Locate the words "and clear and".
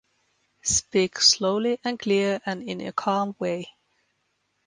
1.83-2.63